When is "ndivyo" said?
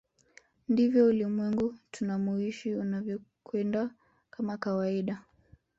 0.69-1.05